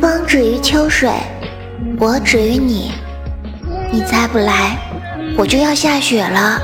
[0.00, 1.10] 风止于秋水
[1.98, 2.92] 我止于你。
[3.90, 4.76] 你再不来
[5.36, 6.60] 我就要下雪了。